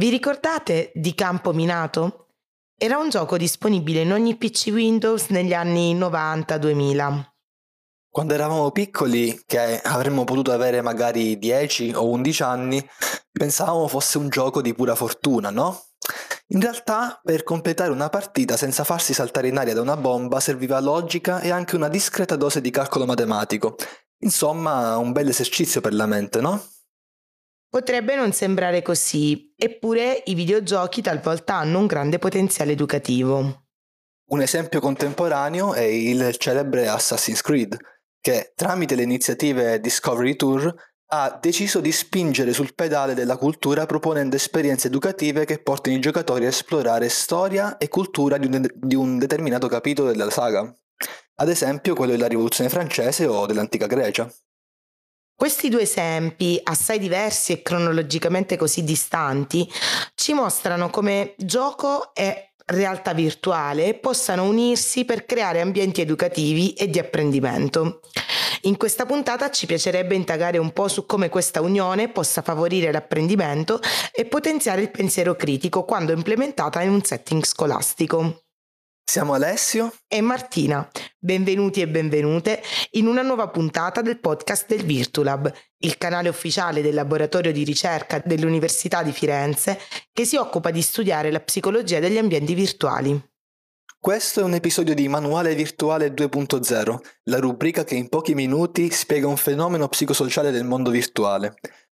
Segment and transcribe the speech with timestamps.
[0.00, 2.28] Vi ricordate di Campo Minato?
[2.74, 7.24] Era un gioco disponibile in ogni PC Windows negli anni 90-2000.
[8.08, 12.90] Quando eravamo piccoli, che avremmo potuto avere magari 10 o 11 anni,
[13.30, 15.78] pensavamo fosse un gioco di pura fortuna, no?
[16.46, 20.80] In realtà, per completare una partita senza farsi saltare in aria da una bomba serviva
[20.80, 23.76] logica e anche una discreta dose di calcolo matematico.
[24.20, 26.58] Insomma, un bel esercizio per la mente, no?
[27.70, 33.66] Potrebbe non sembrare così, eppure i videogiochi talvolta hanno un grande potenziale educativo.
[34.30, 37.78] Un esempio contemporaneo è il celebre Assassin's Creed,
[38.20, 40.74] che tramite le iniziative Discovery Tour
[41.12, 46.46] ha deciso di spingere sul pedale della cultura proponendo esperienze educative che portino i giocatori
[46.46, 50.74] a esplorare storia e cultura di un, de- di un determinato capitolo della saga.
[51.36, 54.28] Ad esempio quello della rivoluzione francese o dell'antica Grecia.
[55.40, 59.66] Questi due esempi, assai diversi e cronologicamente così distanti,
[60.14, 66.98] ci mostrano come gioco e realtà virtuale possano unirsi per creare ambienti educativi e di
[66.98, 68.02] apprendimento.
[68.64, 73.80] In questa puntata ci piacerebbe indagare un po' su come questa unione possa favorire l'apprendimento
[74.12, 78.42] e potenziare il pensiero critico quando implementata in un setting scolastico.
[79.02, 80.86] Siamo Alessio e Martina.
[81.22, 86.94] Benvenuti e benvenute in una nuova puntata del podcast del Virtulab, il canale ufficiale del
[86.94, 89.78] laboratorio di ricerca dell'Università di Firenze
[90.14, 93.22] che si occupa di studiare la psicologia degli ambienti virtuali.
[93.98, 99.26] Questo è un episodio di Manuale Virtuale 2.0, la rubrica che in pochi minuti spiega
[99.26, 101.56] un fenomeno psicosociale del mondo virtuale.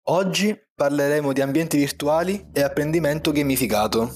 [0.09, 4.13] Oggi parleremo di ambienti virtuali e apprendimento gamificato.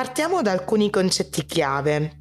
[0.00, 2.20] Partiamo da alcuni concetti chiave.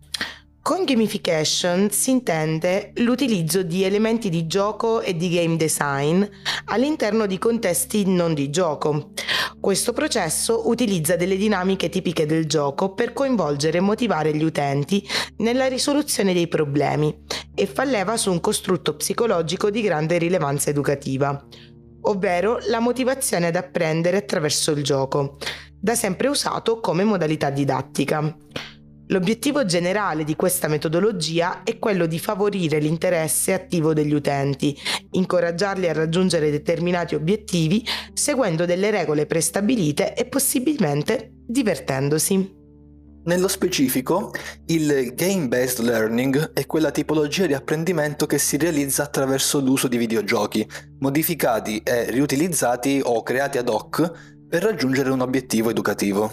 [0.62, 6.22] Con gamification si intende l'utilizzo di elementi di gioco e di game design
[6.66, 9.12] all'interno di contesti non di gioco.
[9.62, 15.01] Questo processo utilizza delle dinamiche tipiche del gioco per coinvolgere e motivare gli utenti
[15.38, 17.18] nella risoluzione dei problemi
[17.56, 21.41] e fa leva su un costrutto psicologico di grande rilevanza educativa,
[22.09, 25.38] ovvero la motivazione ad apprendere attraverso il gioco
[25.80, 28.36] da sempre usato come modalità didattica.
[29.12, 34.78] L'obiettivo generale di questa metodologia è quello di favorire l'interesse attivo degli utenti,
[35.12, 37.84] incoraggiarli a raggiungere determinati obiettivi
[38.14, 42.59] seguendo delle regole prestabilite e possibilmente divertendosi.
[43.25, 44.31] Nello specifico,
[44.68, 50.68] il game-based learning è quella tipologia di apprendimento che si realizza attraverso l'uso di videogiochi,
[51.00, 54.12] modificati e riutilizzati o creati ad hoc
[54.47, 56.31] per raggiungere un obiettivo educativo.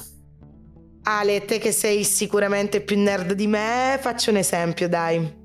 [1.03, 5.45] Ale, te che sei sicuramente più nerd di me, faccio un esempio, dai.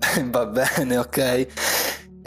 [0.30, 1.46] Va bene, ok.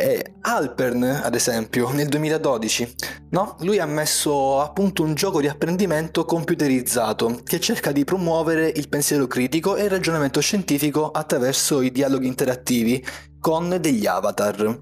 [0.04, 2.96] E Alpern, ad esempio, nel 2012,
[3.30, 3.56] no?
[3.62, 8.90] Lui ha messo a punto un gioco di apprendimento computerizzato che cerca di promuovere il
[8.90, 13.02] pensiero critico e il ragionamento scientifico attraverso i dialoghi interattivi
[13.40, 14.82] con degli avatar.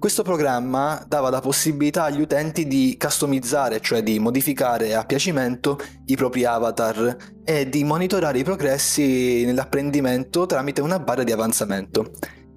[0.00, 6.16] Questo programma dava la possibilità agli utenti di customizzare, cioè di modificare a piacimento i
[6.16, 12.10] propri avatar e di monitorare i progressi nell'apprendimento tramite una barra di avanzamento.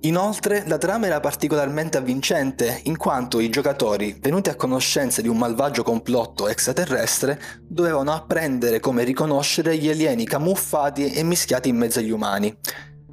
[0.06, 5.38] Inoltre la trama era particolarmente avvincente in quanto i giocatori, venuti a conoscenza di un
[5.38, 12.12] malvagio complotto extraterrestre, dovevano apprendere come riconoscere gli alieni camuffati e mischiati in mezzo agli
[12.12, 12.53] umani.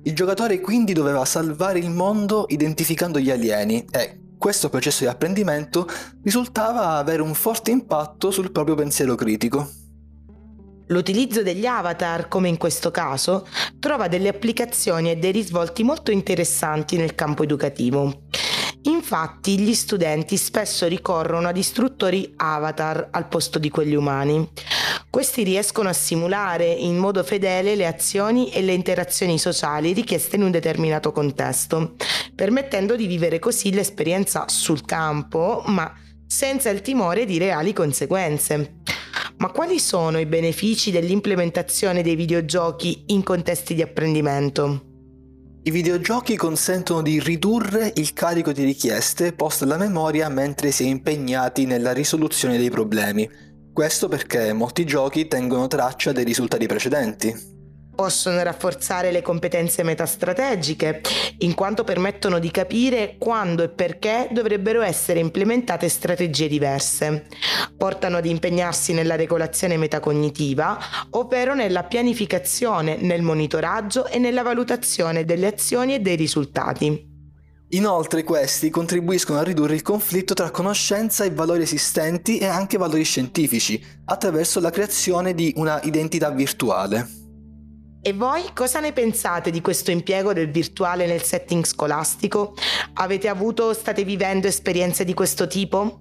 [0.03, 5.87] Il giocatore quindi doveva salvare il mondo identificando gli alieni e, questo processo di apprendimento
[6.25, 9.80] risultava avere un forte impatto sul proprio pensiero critico.
[10.91, 13.47] L'utilizzo degli avatar, come in questo caso,
[13.79, 18.23] trova delle applicazioni e dei risvolti molto interessanti nel campo educativo.
[18.83, 24.49] Infatti gli studenti spesso ricorrono ad istruttori avatar al posto di quelli umani.
[25.09, 30.43] Questi riescono a simulare in modo fedele le azioni e le interazioni sociali richieste in
[30.43, 31.95] un determinato contesto,
[32.35, 35.93] permettendo di vivere così l'esperienza sul campo, ma
[36.27, 38.80] senza il timore di reali conseguenze.
[39.41, 44.85] Ma quali sono i benefici dell'implementazione dei videogiochi in contesti di apprendimento?
[45.63, 50.89] I videogiochi consentono di ridurre il carico di richieste poste alla memoria mentre si è
[50.89, 53.27] impegnati nella risoluzione dei problemi.
[53.73, 57.60] Questo perché molti giochi tengono traccia dei risultati precedenti.
[58.01, 61.03] Possono rafforzare le competenze metastrategiche,
[61.41, 67.27] in quanto permettono di capire quando e perché dovrebbero essere implementate strategie diverse.
[67.77, 70.79] Portano ad impegnarsi nella regolazione metacognitiva,
[71.11, 77.07] ovvero nella pianificazione, nel monitoraggio e nella valutazione delle azioni e dei risultati.
[77.73, 83.05] Inoltre questi contribuiscono a ridurre il conflitto tra conoscenza e valori esistenti e anche valori
[83.05, 87.20] scientifici, attraverso la creazione di una identità virtuale.
[88.03, 92.55] E voi cosa ne pensate di questo impiego del virtuale nel setting scolastico?
[92.95, 96.01] Avete avuto o state vivendo esperienze di questo tipo?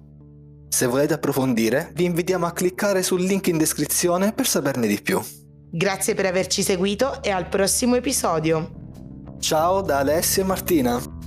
[0.70, 5.20] Se volete approfondire, vi invitiamo a cliccare sul link in descrizione per saperne di più.
[5.70, 8.70] Grazie per averci seguito e al prossimo episodio.
[9.38, 11.19] Ciao da Alessio e Martina.